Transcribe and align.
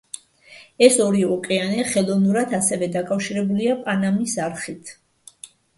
ეს 0.87 0.95
ორი 1.07 1.21
ოკეანე 1.35 1.85
ხელოვნურად 1.91 2.57
ასევე 2.63 2.91
დაკავშირებულია 2.99 3.79
პანამის 3.87 4.39
არხით. 4.49 4.99